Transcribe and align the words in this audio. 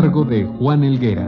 Cargo 0.00 0.24
de 0.24 0.44
Juan 0.44 0.84
Elguera. 0.84 1.26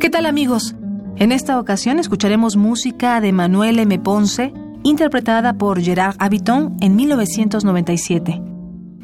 ¿Qué 0.00 0.08
tal 0.08 0.24
amigos? 0.24 0.74
En 1.16 1.30
esta 1.30 1.60
ocasión 1.60 1.98
escucharemos 1.98 2.56
música 2.56 3.20
de 3.20 3.32
Manuel 3.32 3.78
M. 3.80 3.98
Ponce, 3.98 4.54
interpretada 4.82 5.52
por 5.58 5.78
Gerard 5.82 6.16
Habiton 6.18 6.74
en 6.80 6.96
1997. 6.96 8.40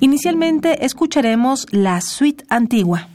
Inicialmente 0.01 0.87
escucharemos 0.87 1.67
la 1.71 2.01
suite 2.01 2.47
antigua. 2.49 3.09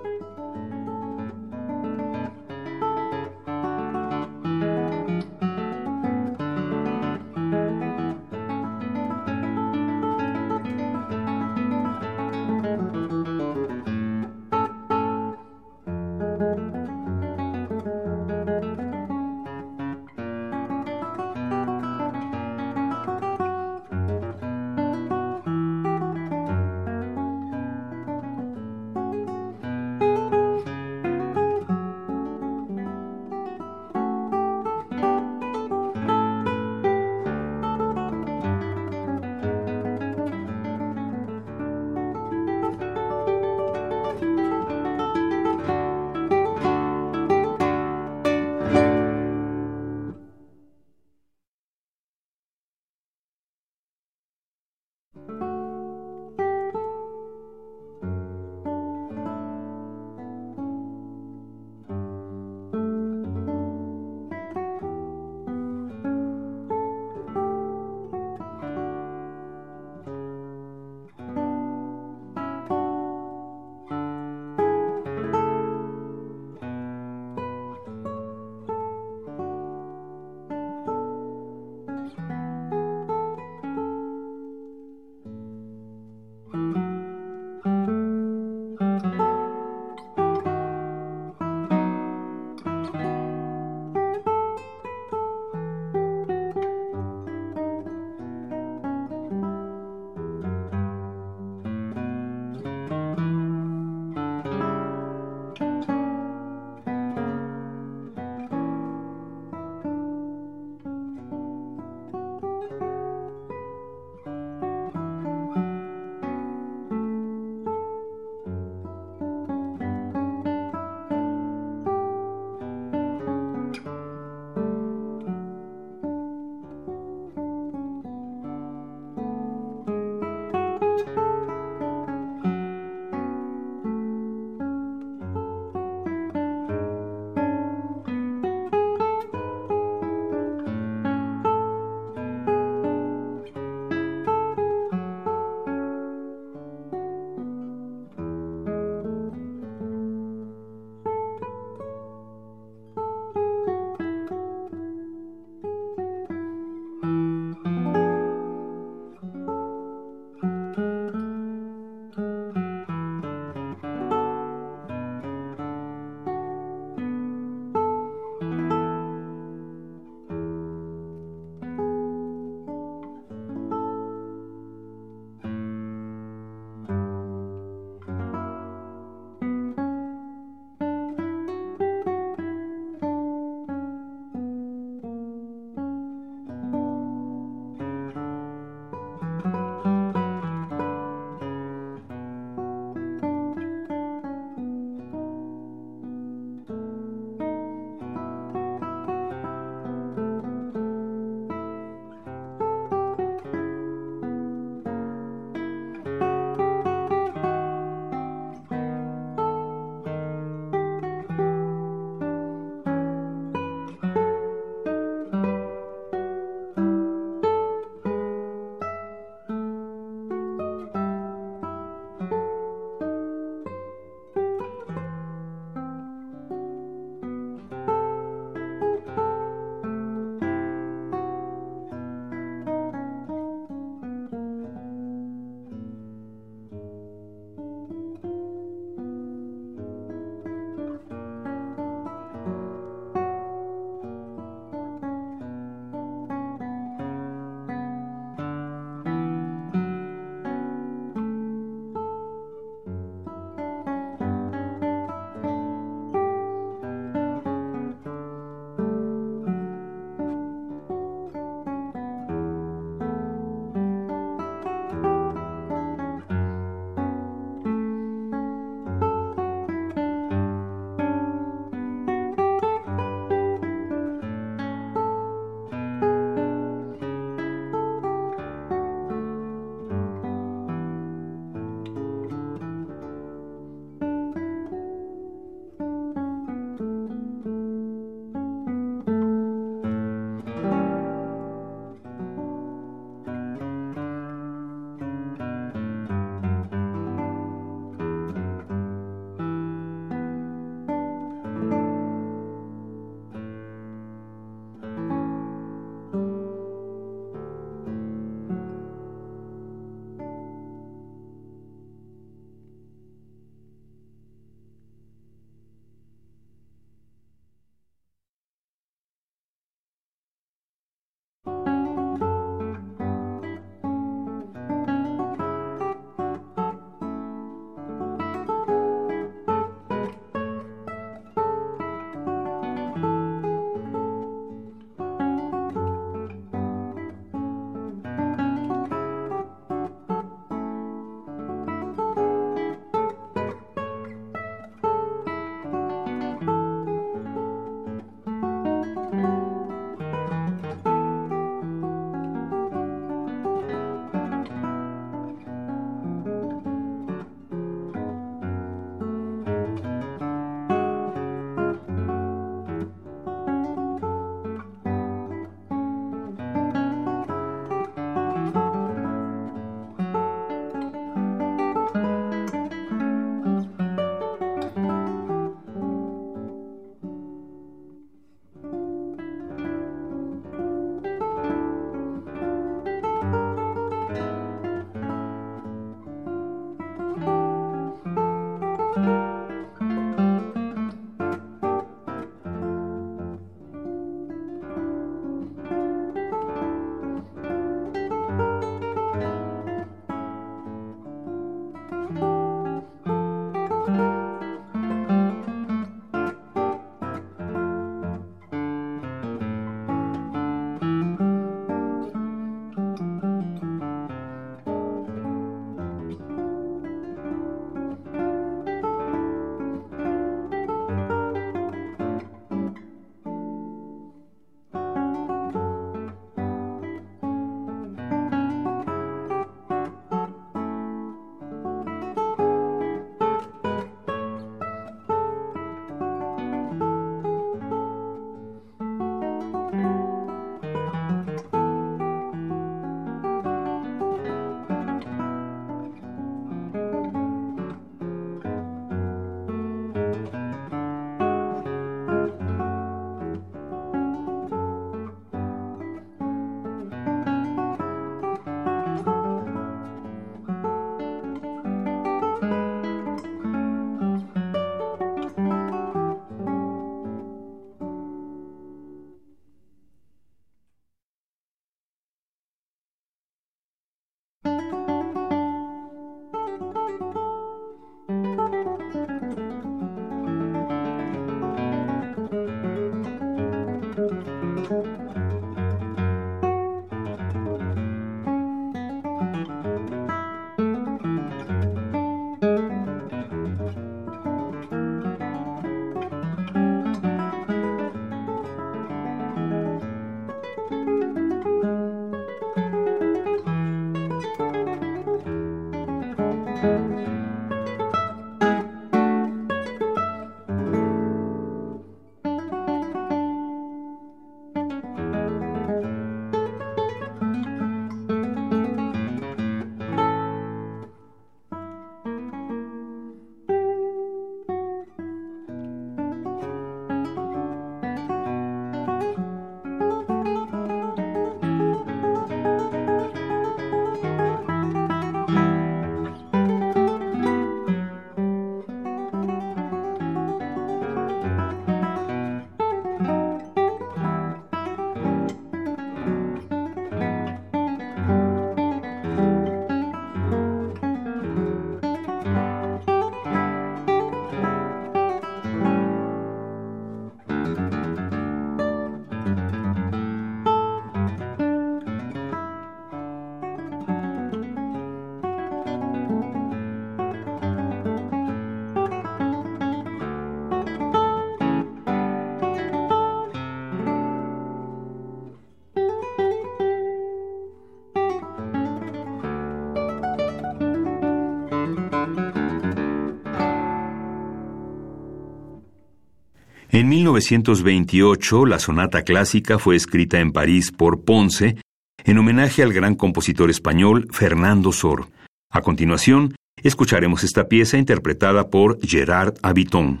En 586.82 586.88
1928, 586.88 588.44
la 588.44 588.58
sonata 588.58 589.02
clásica 589.04 589.60
fue 589.60 589.76
escrita 589.76 590.18
en 590.18 590.32
París 590.32 590.72
por 590.72 591.04
Ponce 591.04 591.54
en 592.02 592.18
homenaje 592.18 592.64
al 592.64 592.72
gran 592.72 592.96
compositor 592.96 593.50
español 593.50 594.08
Fernando 594.10 594.72
Sor. 594.72 595.06
A 595.48 595.60
continuación, 595.60 596.34
escucharemos 596.60 597.22
esta 597.22 597.46
pieza 597.46 597.78
interpretada 597.78 598.50
por 598.50 598.80
Gerard 598.84 599.34
Habiton. 599.44 600.00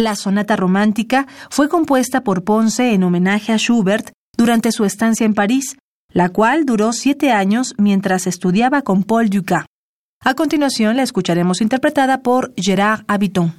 La 0.00 0.16
sonata 0.16 0.56
romántica 0.56 1.26
fue 1.50 1.68
compuesta 1.68 2.22
por 2.22 2.42
Ponce 2.42 2.94
en 2.94 3.02
homenaje 3.02 3.52
a 3.52 3.58
Schubert 3.58 4.12
durante 4.34 4.72
su 4.72 4.86
estancia 4.86 5.26
en 5.26 5.34
París, 5.34 5.76
la 6.10 6.30
cual 6.30 6.64
duró 6.64 6.94
siete 6.94 7.32
años 7.32 7.74
mientras 7.76 8.26
estudiaba 8.26 8.80
con 8.80 9.04
Paul 9.04 9.28
Dukas. 9.28 9.66
A 10.24 10.32
continuación 10.32 10.96
la 10.96 11.02
escucharemos 11.02 11.60
interpretada 11.60 12.22
por 12.22 12.54
Gérard 12.56 13.04
Habiton. 13.08 13.52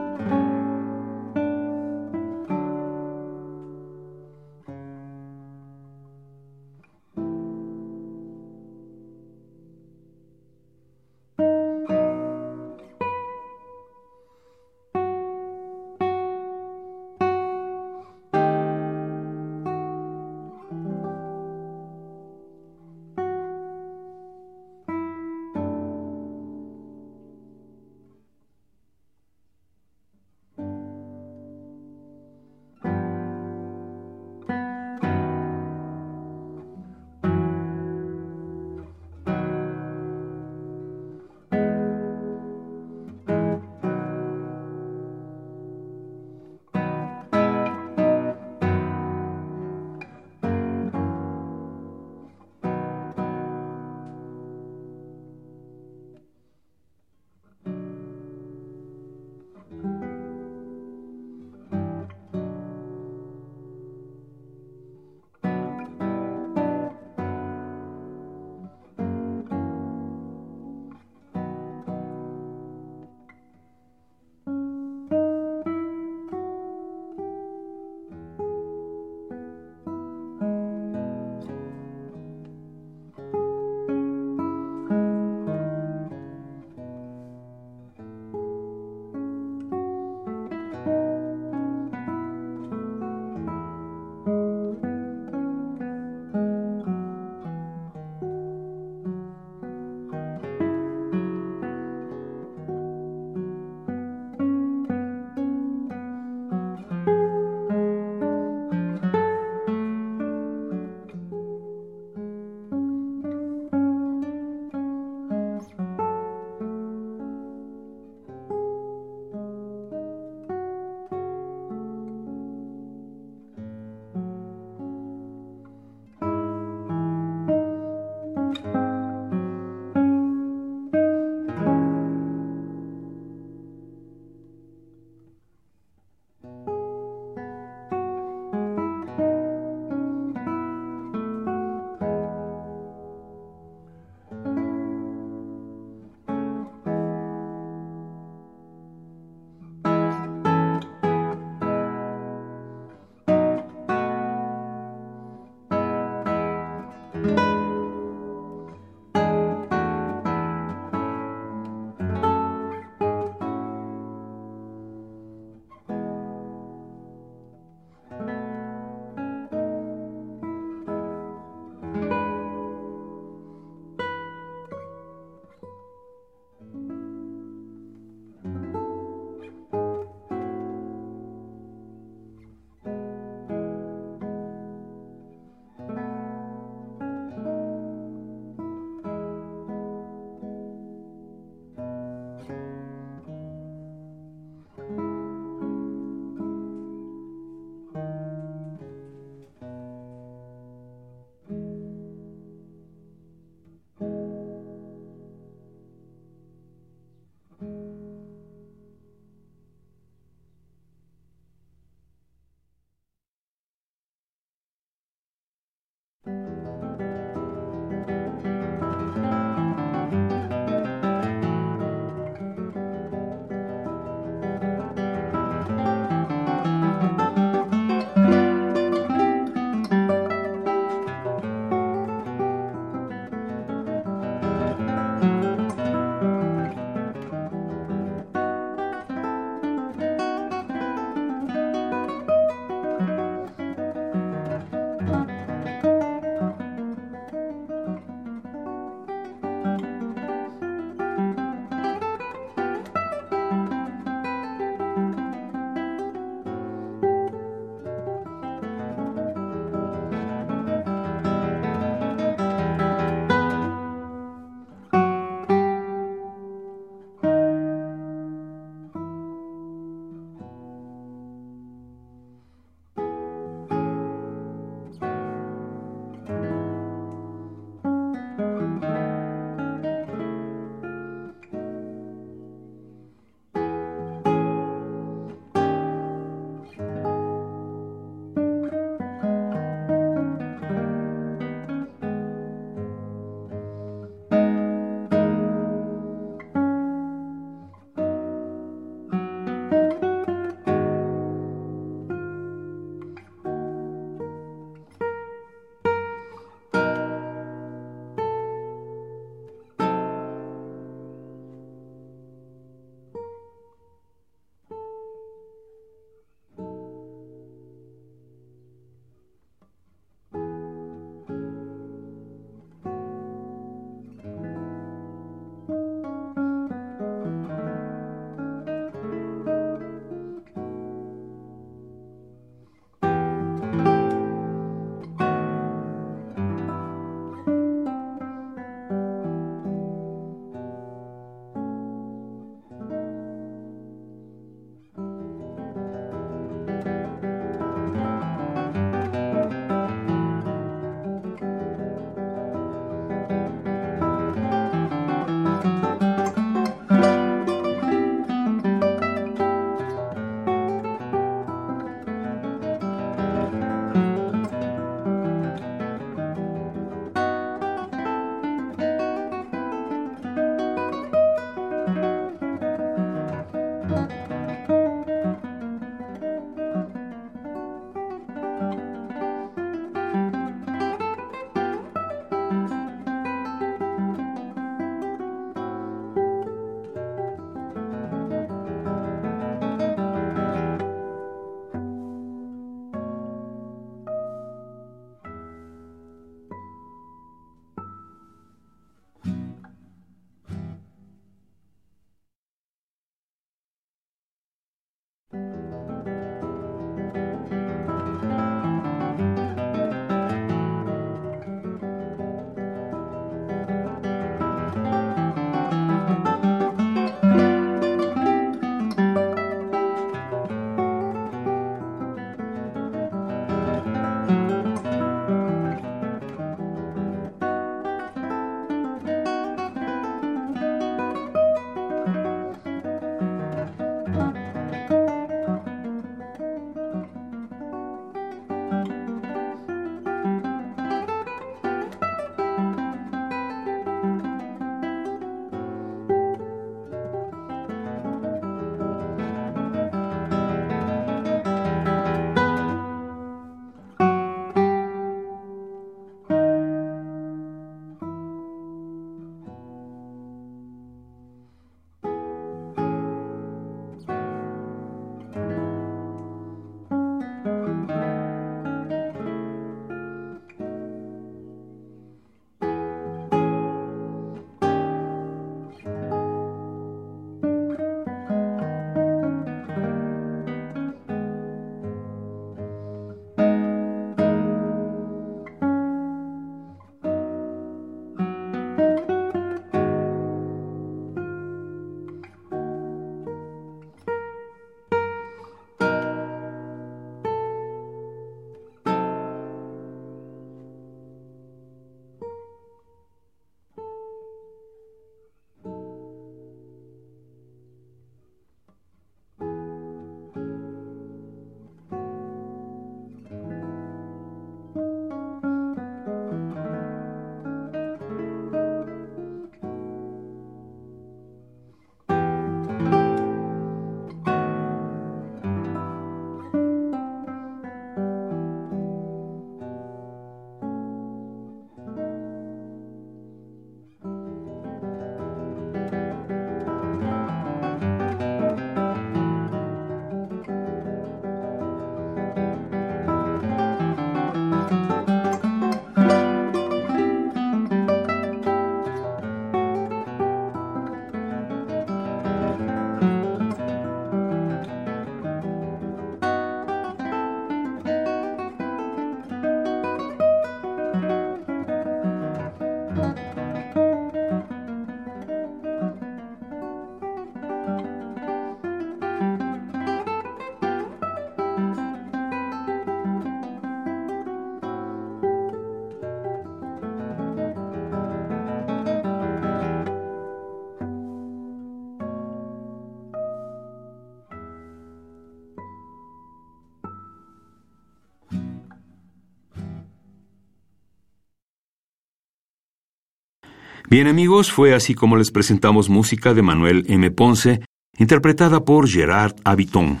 Bien 593.90 594.06
amigos, 594.06 594.52
fue 594.52 594.74
así 594.74 594.94
como 594.94 595.16
les 595.16 595.30
presentamos 595.30 595.88
música 595.88 596.34
de 596.34 596.42
Manuel 596.42 596.84
M. 596.88 597.10
Ponce, 597.10 597.62
interpretada 597.96 598.62
por 598.62 598.86
Gerard 598.86 599.36
Habiton. 599.44 600.00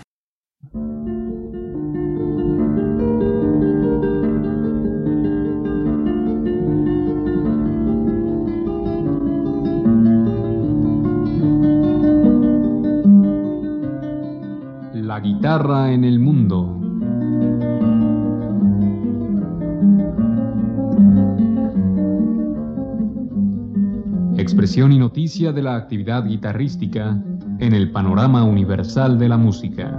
De 25.28 25.60
la 25.60 25.76
actividad 25.76 26.24
guitarrística 26.24 27.14
en 27.58 27.74
el 27.74 27.90
panorama 27.90 28.44
universal 28.44 29.18
de 29.18 29.28
la 29.28 29.36
música. 29.36 29.92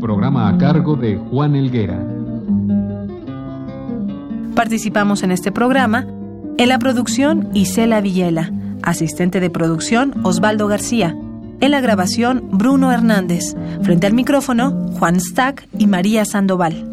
Programa 0.00 0.48
a 0.48 0.58
cargo 0.58 0.94
de 0.94 1.16
Juan 1.16 1.56
Elguera. 1.56 2.00
Participamos 4.54 5.24
en 5.24 5.32
este 5.32 5.50
programa 5.50 6.06
en 6.56 6.68
la 6.68 6.78
producción 6.78 7.50
Isela 7.52 8.00
Villela, 8.00 8.52
asistente 8.84 9.40
de 9.40 9.50
producción 9.50 10.24
Osvaldo 10.24 10.68
García, 10.68 11.16
en 11.60 11.70
la 11.72 11.80
grabación 11.80 12.48
Bruno 12.52 12.92
Hernández, 12.92 13.56
frente 13.82 14.06
al 14.06 14.14
micrófono 14.14 14.86
Juan 14.92 15.18
Stack 15.18 15.66
y 15.76 15.88
María 15.88 16.24
Sandoval. 16.24 16.85